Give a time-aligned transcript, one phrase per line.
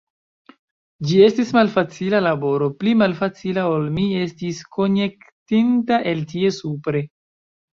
[1.09, 7.05] Ĝi estis malfacila laboro, pli malfacila ol mi estis konjektinta el tie supre.